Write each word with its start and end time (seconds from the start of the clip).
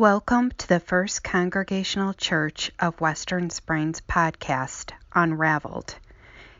Welcome 0.00 0.52
to 0.52 0.66
the 0.66 0.80
First 0.80 1.22
Congregational 1.22 2.14
Church 2.14 2.72
of 2.80 3.02
Western 3.02 3.50
Springs 3.50 4.00
podcast, 4.00 4.92
Unraveled. 5.14 5.94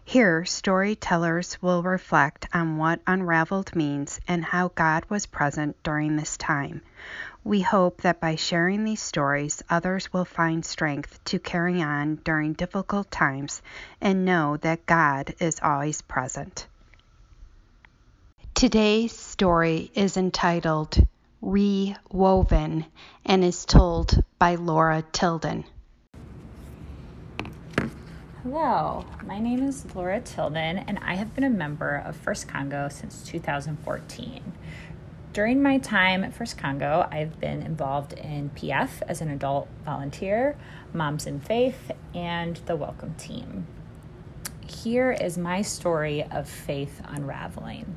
Here, 0.04 0.44
storytellers 0.44 1.56
will 1.62 1.82
reflect 1.82 2.46
on 2.52 2.76
what 2.76 3.00
unraveled 3.06 3.74
means 3.74 4.20
and 4.28 4.44
how 4.44 4.68
God 4.74 5.06
was 5.08 5.24
present 5.24 5.82
during 5.82 6.16
this 6.16 6.36
time. 6.36 6.82
We 7.42 7.62
hope 7.62 8.02
that 8.02 8.20
by 8.20 8.36
sharing 8.36 8.84
these 8.84 9.00
stories, 9.00 9.62
others 9.70 10.12
will 10.12 10.26
find 10.26 10.62
strength 10.62 11.24
to 11.24 11.38
carry 11.38 11.80
on 11.80 12.16
during 12.16 12.52
difficult 12.52 13.10
times 13.10 13.62
and 14.02 14.26
know 14.26 14.58
that 14.58 14.84
God 14.84 15.34
is 15.38 15.60
always 15.62 16.02
present. 16.02 16.66
Today's 18.52 19.16
story 19.16 19.90
is 19.94 20.18
entitled 20.18 21.06
Rewoven 21.42 22.84
and 23.24 23.42
is 23.42 23.64
told 23.64 24.22
by 24.38 24.56
Laura 24.56 25.02
Tilden. 25.10 25.64
Hello, 28.42 29.06
my 29.24 29.38
name 29.38 29.66
is 29.66 29.86
Laura 29.94 30.20
Tilden, 30.20 30.78
and 30.78 30.98
I 30.98 31.14
have 31.14 31.34
been 31.34 31.44
a 31.44 31.50
member 31.50 31.96
of 32.04 32.14
First 32.14 32.46
Congo 32.46 32.90
since 32.90 33.22
2014. 33.24 34.52
During 35.32 35.62
my 35.62 35.78
time 35.78 36.24
at 36.24 36.34
First 36.34 36.58
Congo, 36.58 37.08
I've 37.10 37.40
been 37.40 37.62
involved 37.62 38.12
in 38.12 38.50
PF 38.50 39.00
as 39.08 39.22
an 39.22 39.30
adult 39.30 39.68
volunteer, 39.84 40.58
Moms 40.92 41.26
in 41.26 41.40
Faith, 41.40 41.90
and 42.14 42.56
the 42.66 42.76
Welcome 42.76 43.14
Team. 43.14 43.66
Here 44.66 45.12
is 45.12 45.38
my 45.38 45.62
story 45.62 46.22
of 46.22 46.48
faith 46.48 47.00
unraveling. 47.06 47.96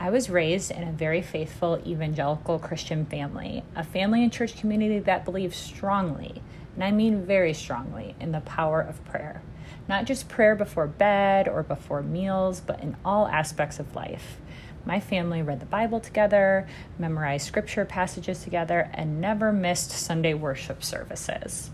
I 0.00 0.10
was 0.10 0.30
raised 0.30 0.70
in 0.70 0.84
a 0.86 0.92
very 0.92 1.22
faithful 1.22 1.82
evangelical 1.84 2.60
Christian 2.60 3.04
family, 3.04 3.64
a 3.74 3.82
family 3.82 4.22
and 4.22 4.32
church 4.32 4.56
community 4.56 5.00
that 5.00 5.24
believes 5.24 5.56
strongly, 5.56 6.40
and 6.76 6.84
I 6.84 6.92
mean 6.92 7.26
very 7.26 7.52
strongly, 7.52 8.14
in 8.20 8.30
the 8.30 8.40
power 8.40 8.80
of 8.80 9.04
prayer. 9.04 9.42
Not 9.88 10.04
just 10.04 10.28
prayer 10.28 10.54
before 10.54 10.86
bed 10.86 11.48
or 11.48 11.64
before 11.64 12.02
meals, 12.02 12.60
but 12.60 12.80
in 12.80 12.96
all 13.04 13.26
aspects 13.26 13.80
of 13.80 13.96
life. 13.96 14.38
My 14.84 15.00
family 15.00 15.42
read 15.42 15.58
the 15.58 15.66
Bible 15.66 15.98
together, 15.98 16.68
memorized 16.96 17.48
scripture 17.48 17.84
passages 17.84 18.44
together, 18.44 18.90
and 18.94 19.20
never 19.20 19.52
missed 19.52 19.90
Sunday 19.90 20.32
worship 20.32 20.84
services. 20.84 21.70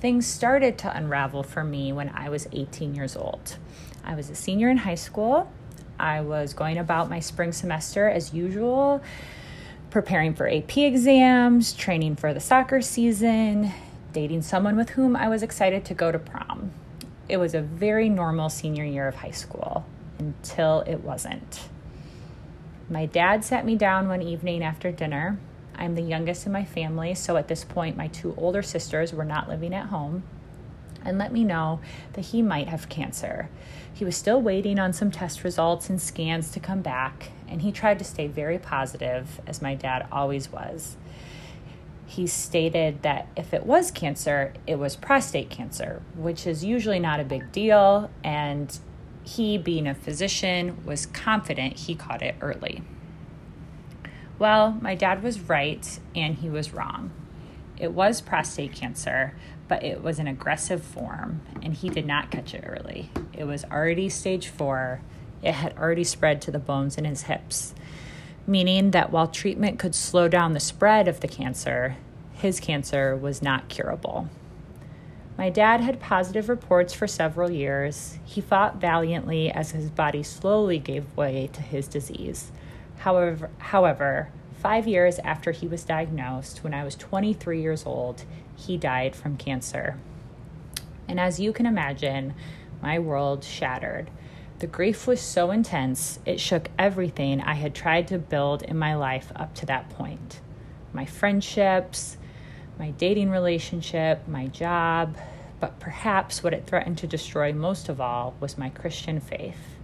Things 0.00 0.24
started 0.24 0.78
to 0.78 0.96
unravel 0.96 1.42
for 1.42 1.64
me 1.64 1.92
when 1.92 2.10
I 2.10 2.28
was 2.28 2.46
18 2.52 2.94
years 2.94 3.16
old. 3.16 3.56
I 4.04 4.14
was 4.14 4.30
a 4.30 4.36
senior 4.36 4.70
in 4.70 4.78
high 4.78 4.94
school 4.94 5.50
I 6.00 6.22
was 6.22 6.54
going 6.54 6.78
about 6.78 7.10
my 7.10 7.20
spring 7.20 7.52
semester 7.52 8.08
as 8.08 8.32
usual, 8.32 9.02
preparing 9.90 10.34
for 10.34 10.48
AP 10.48 10.78
exams, 10.78 11.72
training 11.72 12.16
for 12.16 12.32
the 12.32 12.40
soccer 12.40 12.80
season, 12.80 13.72
dating 14.12 14.42
someone 14.42 14.76
with 14.76 14.90
whom 14.90 15.14
I 15.14 15.28
was 15.28 15.42
excited 15.42 15.84
to 15.86 15.94
go 15.94 16.10
to 16.10 16.18
prom. 16.18 16.72
It 17.28 17.36
was 17.36 17.54
a 17.54 17.60
very 17.60 18.08
normal 18.08 18.48
senior 18.48 18.84
year 18.84 19.06
of 19.06 19.16
high 19.16 19.30
school 19.30 19.84
until 20.18 20.80
it 20.80 21.04
wasn't. 21.04 21.68
My 22.88 23.06
dad 23.06 23.44
sat 23.44 23.64
me 23.64 23.76
down 23.76 24.08
one 24.08 24.22
evening 24.22 24.64
after 24.64 24.90
dinner. 24.90 25.38
I'm 25.76 25.94
the 25.94 26.02
youngest 26.02 26.46
in 26.46 26.52
my 26.52 26.64
family, 26.64 27.14
so 27.14 27.36
at 27.36 27.46
this 27.46 27.62
point, 27.62 27.96
my 27.96 28.08
two 28.08 28.34
older 28.36 28.62
sisters 28.62 29.12
were 29.12 29.24
not 29.24 29.48
living 29.48 29.74
at 29.74 29.86
home 29.86 30.24
and 31.04 31.18
let 31.18 31.32
me 31.32 31.44
know 31.44 31.80
that 32.14 32.26
he 32.26 32.42
might 32.42 32.68
have 32.68 32.88
cancer. 32.88 33.48
He 33.92 34.04
was 34.04 34.16
still 34.16 34.40
waiting 34.40 34.78
on 34.78 34.92
some 34.92 35.10
test 35.10 35.44
results 35.44 35.90
and 35.90 36.00
scans 36.00 36.50
to 36.52 36.60
come 36.60 36.80
back, 36.80 37.30
and 37.48 37.62
he 37.62 37.72
tried 37.72 37.98
to 37.98 38.04
stay 38.04 38.26
very 38.26 38.58
positive, 38.58 39.40
as 39.46 39.60
my 39.62 39.74
dad 39.74 40.06
always 40.10 40.50
was. 40.50 40.96
He 42.06 42.26
stated 42.26 43.02
that 43.02 43.28
if 43.36 43.54
it 43.54 43.66
was 43.66 43.90
cancer, 43.90 44.54
it 44.66 44.76
was 44.76 44.96
prostate 44.96 45.50
cancer, 45.50 46.02
which 46.16 46.46
is 46.46 46.64
usually 46.64 46.98
not 46.98 47.20
a 47.20 47.24
big 47.24 47.52
deal, 47.52 48.10
and 48.24 48.78
he, 49.22 49.58
being 49.58 49.86
a 49.86 49.94
physician, 49.94 50.84
was 50.84 51.06
confident 51.06 51.76
he 51.76 51.94
caught 51.94 52.22
it 52.22 52.34
early. 52.40 52.82
Well, 54.40 54.78
my 54.80 54.94
dad 54.94 55.22
was 55.22 55.38
right 55.38 56.00
and 56.16 56.36
he 56.36 56.48
was 56.48 56.72
wrong. 56.72 57.10
It 57.76 57.92
was 57.92 58.22
prostate 58.22 58.72
cancer, 58.72 59.34
but 59.70 59.84
it 59.84 60.02
was 60.02 60.18
an 60.18 60.26
aggressive 60.26 60.82
form, 60.82 61.40
and 61.62 61.72
he 61.72 61.88
did 61.88 62.04
not 62.04 62.28
catch 62.28 62.54
it 62.54 62.64
early. 62.66 63.08
It 63.32 63.44
was 63.44 63.64
already 63.66 64.08
stage 64.08 64.48
four, 64.48 65.00
it 65.44 65.52
had 65.52 65.78
already 65.78 66.02
spread 66.02 66.42
to 66.42 66.50
the 66.50 66.58
bones 66.58 66.98
in 66.98 67.04
his 67.04 67.22
hips, 67.22 67.72
meaning 68.48 68.90
that 68.90 69.12
while 69.12 69.28
treatment 69.28 69.78
could 69.78 69.94
slow 69.94 70.26
down 70.26 70.54
the 70.54 70.60
spread 70.60 71.06
of 71.06 71.20
the 71.20 71.28
cancer, 71.28 71.96
his 72.32 72.58
cancer 72.58 73.16
was 73.16 73.42
not 73.42 73.68
curable. 73.68 74.28
My 75.38 75.50
dad 75.50 75.80
had 75.80 76.00
positive 76.00 76.48
reports 76.48 76.92
for 76.92 77.06
several 77.06 77.48
years. 77.48 78.18
He 78.24 78.40
fought 78.40 78.80
valiantly 78.80 79.52
as 79.52 79.70
his 79.70 79.88
body 79.88 80.24
slowly 80.24 80.80
gave 80.80 81.16
way 81.16 81.48
to 81.52 81.62
his 81.62 81.86
disease. 81.86 82.50
However, 82.98 83.50
however, 83.58 84.30
Five 84.60 84.86
years 84.86 85.18
after 85.20 85.52
he 85.52 85.66
was 85.66 85.84
diagnosed, 85.84 86.62
when 86.62 86.74
I 86.74 86.84
was 86.84 86.94
23 86.94 87.62
years 87.62 87.86
old, 87.86 88.26
he 88.54 88.76
died 88.76 89.16
from 89.16 89.38
cancer. 89.38 89.96
And 91.08 91.18
as 91.18 91.40
you 91.40 91.54
can 91.54 91.64
imagine, 91.64 92.34
my 92.82 92.98
world 92.98 93.42
shattered. 93.42 94.10
The 94.58 94.66
grief 94.66 95.06
was 95.06 95.22
so 95.22 95.50
intense, 95.50 96.18
it 96.26 96.40
shook 96.40 96.68
everything 96.78 97.40
I 97.40 97.54
had 97.54 97.74
tried 97.74 98.06
to 98.08 98.18
build 98.18 98.60
in 98.60 98.76
my 98.76 98.94
life 98.94 99.32
up 99.34 99.54
to 99.54 99.66
that 99.66 99.88
point 99.88 100.42
my 100.92 101.06
friendships, 101.06 102.18
my 102.78 102.90
dating 102.90 103.30
relationship, 103.30 104.28
my 104.28 104.48
job, 104.48 105.16
but 105.58 105.80
perhaps 105.80 106.42
what 106.42 106.52
it 106.52 106.66
threatened 106.66 106.98
to 106.98 107.06
destroy 107.06 107.50
most 107.52 107.88
of 107.88 107.98
all 107.98 108.34
was 108.40 108.58
my 108.58 108.68
Christian 108.68 109.20
faith. 109.20 109.79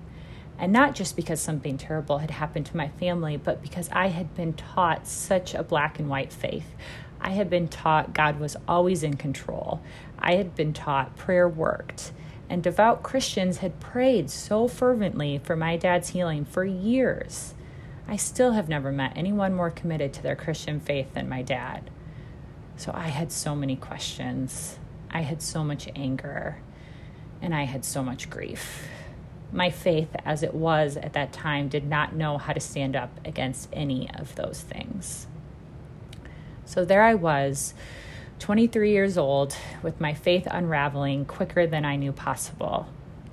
And 0.58 0.72
not 0.72 0.94
just 0.94 1.16
because 1.16 1.40
something 1.40 1.76
terrible 1.76 2.18
had 2.18 2.30
happened 2.30 2.66
to 2.66 2.76
my 2.76 2.88
family, 2.88 3.36
but 3.36 3.62
because 3.62 3.90
I 3.92 4.08
had 4.08 4.34
been 4.34 4.54
taught 4.54 5.06
such 5.06 5.54
a 5.54 5.62
black 5.62 5.98
and 5.98 6.08
white 6.08 6.32
faith. 6.32 6.74
I 7.20 7.30
had 7.30 7.50
been 7.50 7.68
taught 7.68 8.14
God 8.14 8.40
was 8.40 8.56
always 8.66 9.02
in 9.02 9.16
control. 9.16 9.80
I 10.18 10.36
had 10.36 10.54
been 10.54 10.72
taught 10.72 11.16
prayer 11.16 11.48
worked. 11.48 12.12
And 12.48 12.62
devout 12.62 13.02
Christians 13.02 13.58
had 13.58 13.80
prayed 13.80 14.30
so 14.30 14.68
fervently 14.68 15.38
for 15.38 15.56
my 15.56 15.76
dad's 15.76 16.10
healing 16.10 16.44
for 16.44 16.64
years. 16.64 17.54
I 18.08 18.16
still 18.16 18.52
have 18.52 18.68
never 18.68 18.92
met 18.92 19.12
anyone 19.16 19.52
more 19.52 19.70
committed 19.70 20.12
to 20.14 20.22
their 20.22 20.36
Christian 20.36 20.78
faith 20.78 21.12
than 21.12 21.28
my 21.28 21.42
dad. 21.42 21.90
So 22.76 22.92
I 22.94 23.08
had 23.08 23.32
so 23.32 23.56
many 23.56 23.76
questions. 23.76 24.78
I 25.10 25.22
had 25.22 25.42
so 25.42 25.64
much 25.64 25.88
anger. 25.96 26.58
And 27.42 27.54
I 27.54 27.64
had 27.64 27.84
so 27.84 28.02
much 28.02 28.30
grief 28.30 28.88
my 29.52 29.70
faith 29.70 30.08
as 30.24 30.42
it 30.42 30.54
was 30.54 30.96
at 30.96 31.12
that 31.12 31.32
time 31.32 31.68
did 31.68 31.86
not 31.86 32.14
know 32.14 32.38
how 32.38 32.52
to 32.52 32.60
stand 32.60 32.96
up 32.96 33.20
against 33.24 33.68
any 33.72 34.10
of 34.14 34.34
those 34.34 34.60
things. 34.60 35.26
So 36.64 36.84
there 36.84 37.02
I 37.02 37.14
was, 37.14 37.74
23 38.40 38.90
years 38.90 39.16
old, 39.16 39.56
with 39.82 40.00
my 40.00 40.14
faith 40.14 40.46
unraveling 40.50 41.24
quicker 41.24 41.66
than 41.66 41.84
I 41.84 41.96
knew 41.96 42.12
possible. 42.12 42.88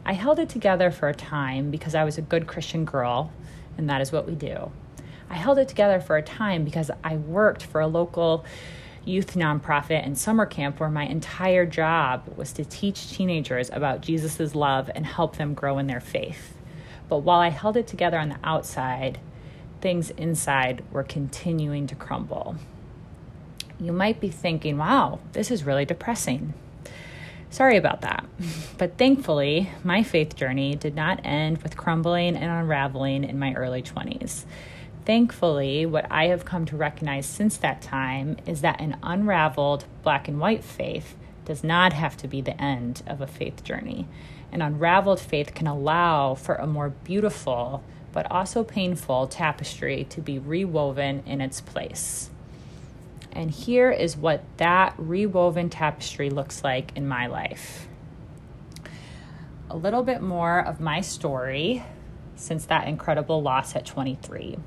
I 0.06 0.14
held 0.14 0.40
it 0.40 0.50
together 0.50 0.92
for 0.92 1.10
a 1.10 1.14
time 1.14 1.72
because 1.72 1.96
I 1.96 2.04
was 2.04 2.18
a 2.18 2.22
good 2.22 2.46
Christian 2.46 2.86
girl, 2.86 3.32
and 3.78 3.90
that 3.90 4.02
is 4.02 4.12
what 4.12 4.28
we 4.28 4.36
do. 4.36 4.72
I 5.30 5.36
held 5.36 5.58
it 5.58 5.68
together 5.68 6.00
for 6.00 6.16
a 6.16 6.22
time 6.22 6.64
because 6.64 6.92
I 7.04 7.16
worked 7.16 7.64
for 7.64 7.82
a 7.82 7.88
local 7.88 8.46
youth 9.06 9.36
nonprofit 9.36 10.06
and 10.06 10.18
summer 10.18 10.46
camp 10.46 10.80
where 10.80 10.90
my 10.90 11.06
entire 11.06 11.66
job 11.66 12.24
was 12.36 12.54
to 12.54 12.66
teach 12.66 13.12
teenagers 13.12 13.70
about 13.72 14.02
Jesus' 14.02 14.56
love 14.56 14.90
and 14.96 15.06
help 15.06 15.38
them 15.38 15.54
grow 15.54 15.78
in 15.78 15.88
their 15.88 16.00
faith. 16.00 16.54
But 17.10 17.20
while 17.20 17.40
I 17.40 17.50
held 17.50 17.78
it 17.78 17.88
together 17.88 18.18
on 18.18 18.30
the 18.30 18.40
outside, 18.44 19.20
things 19.82 20.12
inside 20.12 20.84
were 20.92 21.04
continuing 21.04 21.88
to 21.88 21.96
crumble. 21.96 22.56
You 23.80 23.92
might 23.92 24.20
be 24.20 24.30
thinking, 24.30 24.78
wow, 24.78 25.20
this 25.34 25.52
is 25.52 25.66
really 25.66 25.86
depressing. 25.86 26.54
Sorry 27.50 27.78
about 27.78 28.02
that. 28.02 28.26
But 28.78 28.98
thankfully, 28.98 29.70
my 29.84 30.04
faith 30.04 30.36
journey 30.36 30.76
did 30.76 30.96
not 30.96 31.22
end 31.24 31.62
with 31.62 31.78
crumbling 31.78 32.36
and 32.36 32.52
unraveling 32.52 33.24
in 33.24 33.38
my 33.40 33.54
early 33.54 33.82
20s. 33.82 34.46
Thankfully, 35.06 35.86
what 35.86 36.10
I 36.10 36.28
have 36.28 36.46
come 36.46 36.66
to 36.66 36.78
recognize 36.78 37.26
since 37.26 37.58
that 37.58 37.82
time 37.82 38.38
is 38.46 38.62
that 38.62 38.80
an 38.80 38.98
unraveled 39.04 39.86
black 40.02 40.30
and 40.30 40.40
white 40.40 40.64
faith 40.64 41.16
does 41.44 41.64
not 41.64 41.92
have 41.92 42.16
to 42.18 42.28
be 42.28 42.40
the 42.40 42.60
end 42.62 43.04
of 43.06 43.20
a 43.20 43.28
faith 43.28 43.64
journey. 43.66 44.08
An 44.52 44.62
unraveled 44.62 45.20
faith 45.20 45.54
can 45.54 45.68
allow 45.68 46.36
for 46.36 46.56
a 46.56 46.68
more 46.68 46.90
beautiful 46.90 47.84
but 48.14 48.32
also 48.32 48.64
painful 48.64 49.28
tapestry 49.28 50.06
to 50.06 50.22
be 50.22 50.38
rewoven 50.40 51.24
in 51.26 51.42
its 51.42 51.60
place. 51.60 52.30
And 53.32 53.50
here 53.50 53.92
is 53.92 54.16
what 54.16 54.44
that 54.58 54.94
rewoven 54.98 55.70
tapestry 55.70 56.30
looks 56.30 56.64
like 56.64 56.96
in 56.96 57.08
my 57.08 57.26
life. 57.26 57.88
A 59.70 59.76
little 59.76 60.04
bit 60.04 60.22
more 60.22 60.60
of 60.60 60.80
my 60.80 61.02
story 61.02 61.84
since 62.36 62.66
that 62.68 62.88
incredible 62.88 63.42
loss 63.42 63.76
at 63.76 63.86
23. 63.86 64.60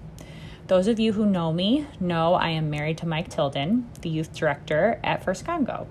Those 0.68 0.88
of 0.88 0.98
you 0.98 1.12
who 1.12 1.26
know 1.26 1.52
me 1.52 1.86
know 2.00 2.34
I 2.34 2.48
am 2.48 2.70
married 2.70 2.98
to 2.98 3.06
Mike 3.06 3.28
Tilden, 3.28 3.88
the 4.00 4.08
youth 4.08 4.34
director 4.34 4.98
at 5.04 5.22
First 5.22 5.44
Congo. 5.44 5.86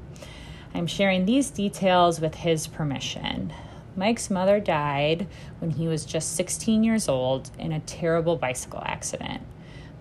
I'm 0.74 0.86
sharing 0.86 1.24
these 1.24 1.50
details 1.50 2.20
with 2.20 2.36
his 2.36 2.68
permission. 2.68 3.54
Mike's 3.96 4.30
mother 4.30 4.60
died 4.60 5.28
when 5.60 5.72
he 5.72 5.88
was 5.88 6.04
just 6.04 6.36
16 6.36 6.84
years 6.84 7.08
old 7.08 7.52
in 7.58 7.72
a 7.72 7.80
terrible 7.80 8.36
bicycle 8.36 8.84
accident. 8.86 9.44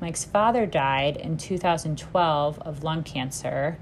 Mike's 0.01 0.25
father 0.25 0.67
died 0.67 1.17
in 1.19 1.37
2012 1.37 2.59
of 2.63 2.83
lung 2.83 3.05
cancer, 3.05 3.79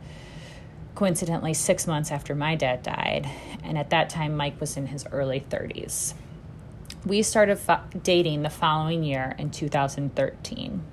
coincidentally, 0.94 1.54
six 1.54 1.86
months 1.86 2.10
after 2.10 2.34
my 2.34 2.54
dad 2.54 2.82
died. 2.82 3.26
And 3.64 3.78
at 3.78 3.88
that 3.88 4.10
time, 4.10 4.36
Mike 4.36 4.60
was 4.60 4.76
in 4.76 4.88
his 4.88 5.06
early 5.10 5.40
30s. 5.40 6.12
We 7.04 7.24
started 7.24 7.58
dating 8.04 8.42
the 8.42 8.48
following 8.48 9.02
year 9.02 9.34
in 9.36 9.50
2013. 9.50 10.84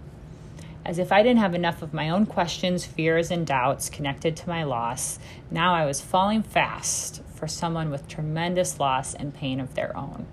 As 0.84 0.98
if 0.98 1.12
I 1.12 1.22
didn't 1.22 1.38
have 1.38 1.54
enough 1.54 1.84
of 1.84 1.94
my 1.94 2.10
own 2.10 2.26
questions, 2.26 2.84
fears, 2.84 3.30
and 3.30 3.46
doubts 3.46 3.92
connected 3.92 4.36
to 4.38 4.50
my 4.50 4.64
loss, 4.64 5.20
now 5.52 5.76
I 5.76 5.86
was 5.86 6.02
falling 6.02 6.42
fast 6.42 7.22
for 7.36 7.48
someone 7.48 7.92
with 7.92 8.08
tremendous 8.08 8.80
loss 8.80 9.14
and 9.14 9.36
pain 9.36 9.60
of 9.60 9.76
their 9.76 9.96
own. 9.96 10.26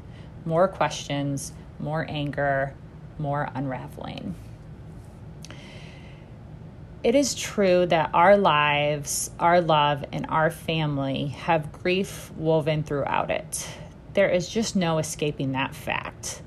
More 0.47 0.67
questions, 0.67 1.53
more 1.79 2.07
anger, 2.09 2.73
more 3.19 3.51
unraveling. 3.55 4.35
It 7.05 7.15
is 7.15 7.35
true 7.35 7.85
that 7.85 8.09
our 8.15 8.39
lives, 8.39 9.31
our 9.39 9.61
love, 9.61 10.07
and 10.11 10.25
our 10.31 10.51
family 10.51 11.27
have 11.27 11.71
grief 11.71 12.33
woven 12.35 12.83
throughout 12.83 13.31
it. 13.31 13.69
There 14.17 14.31
is 14.31 14.49
just 14.49 14.75
no 14.75 14.97
escaping 14.97 15.53
that 15.53 15.75
fact. 15.75 16.41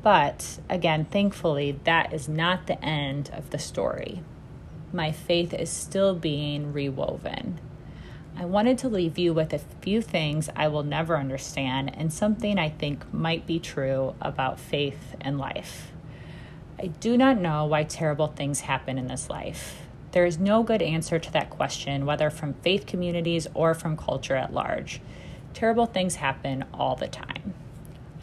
But 0.00 0.60
again, 0.68 1.06
thankfully, 1.06 1.76
that 1.82 2.12
is 2.12 2.28
not 2.28 2.68
the 2.68 2.80
end 2.84 3.30
of 3.32 3.50
the 3.50 3.58
story. 3.58 4.22
My 4.92 5.10
faith 5.10 5.52
is 5.52 5.70
still 5.70 6.14
being 6.14 6.72
rewoven. 6.72 7.58
I 8.36 8.44
wanted 8.44 8.78
to 8.78 8.88
leave 8.88 9.18
you 9.18 9.34
with 9.34 9.52
a 9.52 9.58
few 9.58 10.00
things 10.00 10.50
I 10.54 10.68
will 10.68 10.84
never 10.84 11.18
understand 11.18 11.96
and 11.96 12.12
something 12.12 12.60
I 12.60 12.68
think 12.68 13.12
might 13.12 13.44
be 13.44 13.58
true 13.58 14.14
about 14.20 14.60
faith 14.60 15.16
and 15.20 15.36
life. 15.36 15.90
I 16.78 16.86
do 16.86 17.16
not 17.16 17.40
know 17.40 17.66
why 17.66 17.82
terrible 17.82 18.28
things 18.28 18.60
happen 18.60 18.98
in 18.98 19.08
this 19.08 19.28
life. 19.28 19.82
There 20.12 20.26
is 20.26 20.38
no 20.38 20.62
good 20.62 20.80
answer 20.80 21.18
to 21.18 21.32
that 21.32 21.50
question, 21.50 22.06
whether 22.06 22.30
from 22.30 22.54
faith 22.54 22.86
communities 22.86 23.48
or 23.52 23.74
from 23.74 23.96
culture 23.96 24.36
at 24.36 24.54
large. 24.54 25.00
Terrible 25.54 25.86
things 25.86 26.16
happen 26.16 26.64
all 26.72 26.96
the 26.96 27.08
time. 27.08 27.54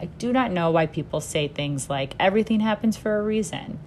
I 0.00 0.06
do 0.06 0.32
not 0.32 0.52
know 0.52 0.70
why 0.70 0.86
people 0.86 1.20
say 1.20 1.48
things 1.48 1.90
like 1.90 2.14
everything 2.20 2.60
happens 2.60 2.96
for 2.96 3.18
a 3.18 3.22
reason. 3.22 3.80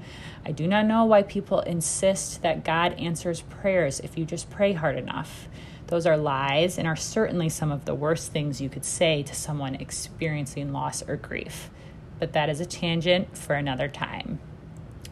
I 0.46 0.52
do 0.52 0.68
not 0.68 0.86
know 0.86 1.06
why 1.06 1.24
people 1.24 1.62
insist 1.62 2.42
that 2.42 2.64
God 2.64 2.94
answers 2.94 3.42
prayers 3.42 4.00
if 4.00 4.18
you 4.18 4.26
just 4.26 4.50
pray 4.50 4.74
hard 4.74 4.98
enough. 4.98 5.48
Those 5.88 6.06
are 6.06 6.18
lies 6.18 6.78
and 6.78 6.88
are 6.88 6.96
certainly 6.96 7.50
some 7.50 7.72
of 7.72 7.86
the 7.86 7.96
worst 7.96 8.32
things 8.32 8.62
you 8.62 8.70
could 8.70 8.86
say 8.86 9.24
to 9.24 9.36
someone 9.36 9.76
experiencing 9.76 10.72
loss 10.74 11.04
or 11.08 11.18
grief. 11.18 11.70
But 12.20 12.34
that 12.34 12.50
is 12.50 12.60
a 12.60 12.66
tangent 12.66 13.38
for 13.38 13.56
another 13.56 13.88
time. 13.88 14.40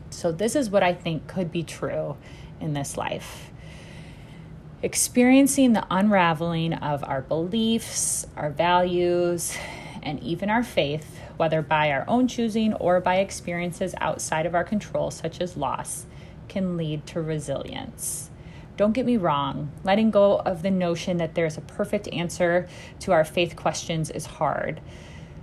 So, 0.09 0.31
this 0.31 0.55
is 0.55 0.69
what 0.69 0.83
I 0.83 0.93
think 0.93 1.27
could 1.27 1.51
be 1.51 1.63
true 1.63 2.17
in 2.59 2.73
this 2.73 2.97
life. 2.97 3.51
Experiencing 4.81 5.73
the 5.73 5.85
unraveling 5.91 6.71
of 6.71 7.03
our 7.03 7.21
beliefs, 7.21 8.25
our 8.37 8.49
values, 8.49 9.57
and 10.01 10.23
even 10.23 10.49
our 10.49 10.63
faith, 10.63 11.19
whether 11.35 11.61
by 11.61 11.91
our 11.91 12.05
own 12.07 12.29
choosing 12.29 12.73
or 12.75 13.01
by 13.01 13.17
experiences 13.17 13.93
outside 13.99 14.45
of 14.45 14.55
our 14.55 14.63
control, 14.63 15.11
such 15.11 15.41
as 15.41 15.57
loss, 15.57 16.05
can 16.47 16.77
lead 16.77 17.05
to 17.07 17.21
resilience. 17.21 18.29
Don't 18.77 18.93
get 18.93 19.05
me 19.05 19.17
wrong, 19.17 19.69
letting 19.83 20.11
go 20.11 20.39
of 20.39 20.61
the 20.61 20.71
notion 20.71 21.17
that 21.17 21.35
there's 21.35 21.57
a 21.57 21.61
perfect 21.61 22.07
answer 22.13 22.65
to 23.01 23.11
our 23.11 23.25
faith 23.25 23.57
questions 23.57 24.09
is 24.09 24.25
hard. 24.25 24.79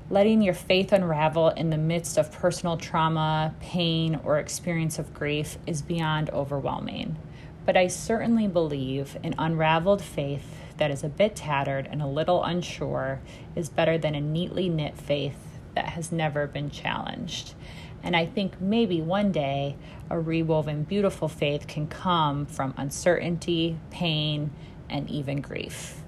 Letting 0.09 0.41
your 0.41 0.55
faith 0.55 0.95
unravel 0.95 1.51
in 1.51 1.69
the 1.69 1.77
midst 1.77 2.17
of 2.17 2.33
personal 2.33 2.79
trauma, 2.79 3.55
pain, 3.61 4.19
or 4.25 4.39
experience 4.39 4.99
of 4.99 5.13
grief 5.13 5.59
is 5.67 5.83
beyond 5.83 6.31
overwhelming. 6.31 7.19
But 7.67 7.77
I 7.77 7.89
certainly 7.89 8.47
believe 8.47 9.19
an 9.25 9.35
unraveled 9.37 10.01
faith 10.01 10.57
that 10.79 10.91
is 10.91 11.03
a 11.03 11.09
bit 11.09 11.35
tattered 11.35 11.89
and 11.91 12.01
a 12.01 12.07
little 12.07 12.45
unsure 12.45 13.21
is 13.57 13.69
better 13.69 13.99
than 13.99 14.15
a 14.15 14.21
neatly 14.21 14.69
knit 14.69 14.97
faith 14.97 15.59
that 15.75 15.91
has 15.91 16.13
never 16.13 16.47
been 16.47 16.71
challenged. 16.71 17.55
And 18.03 18.17
I 18.17 18.25
think 18.25 18.61
maybe 18.61 19.01
one 19.01 19.33
day 19.33 19.77
a 20.09 20.19
rewoven, 20.19 20.85
beautiful 20.85 21.29
faith 21.29 21.67
can 21.67 21.89
come 21.89 22.47
from 22.47 22.73
uncertainty, 22.77 23.79
pain, 23.91 24.53
and 24.89 25.11
even 25.11 25.41
grief. 25.41 26.03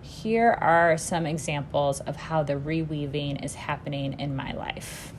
Here 0.00 0.50
are 0.50 0.98
some 0.98 1.26
examples 1.26 2.00
of 2.00 2.16
how 2.16 2.42
the 2.42 2.54
reweaving 2.54 3.44
is 3.44 3.54
happening 3.54 4.18
in 4.18 4.34
my 4.34 4.52
life. 4.52 5.12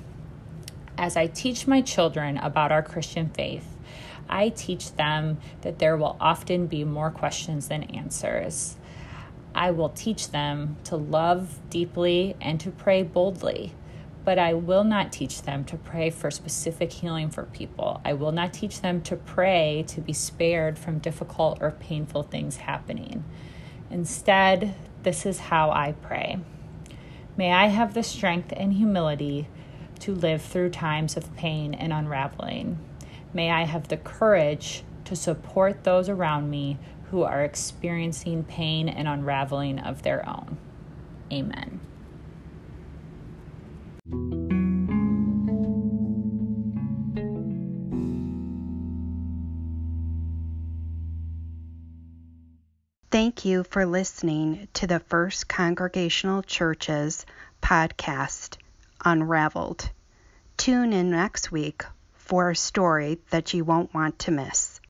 As 0.97 1.15
I 1.15 1.27
teach 1.27 1.67
my 1.67 1.81
children 1.81 2.37
about 2.37 2.71
our 2.71 2.83
Christian 2.83 3.29
faith, 3.29 3.65
I 4.29 4.49
teach 4.49 4.93
them 4.93 5.37
that 5.61 5.79
there 5.79 5.97
will 5.97 6.17
often 6.19 6.67
be 6.67 6.83
more 6.83 7.11
questions 7.11 7.67
than 7.67 7.83
answers. 7.83 8.77
I 9.55 9.71
will 9.71 9.89
teach 9.89 10.31
them 10.31 10.77
to 10.85 10.95
love 10.95 11.59
deeply 11.69 12.35
and 12.41 12.59
to 12.59 12.71
pray 12.71 13.03
boldly, 13.03 13.73
but 14.25 14.39
I 14.39 14.53
will 14.53 14.83
not 14.83 15.11
teach 15.11 15.43
them 15.43 15.63
to 15.65 15.77
pray 15.77 16.09
for 16.09 16.31
specific 16.31 16.91
healing 16.91 17.29
for 17.29 17.43
people. 17.43 18.01
I 18.03 18.13
will 18.13 18.31
not 18.31 18.53
teach 18.53 18.81
them 18.81 19.01
to 19.03 19.15
pray 19.15 19.83
to 19.87 20.01
be 20.01 20.13
spared 20.13 20.79
from 20.79 20.99
difficult 20.99 21.59
or 21.61 21.71
painful 21.71 22.23
things 22.23 22.57
happening. 22.57 23.23
Instead, 23.91 24.73
this 25.03 25.25
is 25.25 25.39
how 25.39 25.69
I 25.69 25.93
pray. 26.01 26.39
May 27.37 27.51
I 27.51 27.67
have 27.67 27.93
the 27.93 28.03
strength 28.03 28.53
and 28.55 28.73
humility 28.73 29.47
to 29.99 30.15
live 30.15 30.41
through 30.41 30.69
times 30.69 31.15
of 31.15 31.35
pain 31.35 31.73
and 31.73 31.93
unraveling. 31.93 32.79
May 33.33 33.49
I 33.49 33.63
have 33.63 33.87
the 33.87 33.97
courage 33.97 34.83
to 35.05 35.15
support 35.15 35.83
those 35.83 36.07
around 36.07 36.49
me 36.49 36.77
who 37.09 37.23
are 37.23 37.43
experiencing 37.43 38.43
pain 38.43 38.87
and 38.87 39.07
unraveling 39.07 39.79
of 39.79 40.03
their 40.03 40.27
own. 40.27 40.57
Amen. 41.31 41.79
Thank 53.09 53.45
you 53.45 53.63
for 53.63 53.85
listening 53.85 54.67
to 54.73 54.87
the 54.87 54.99
First 54.99 55.47
Congregational 55.47 56.41
Church's 56.41 57.27
podcast, 57.61 58.57
Unraveled. 59.05 59.91
Tune 60.57 60.93
in 60.93 61.11
next 61.11 61.51
week 61.51 61.83
for 62.23 62.49
a 62.49 62.55
story 62.55 63.19
that 63.29 63.53
you 63.53 63.63
won't 63.63 63.93
want 63.93 64.19
to 64.19 64.31
miss. 64.31 64.72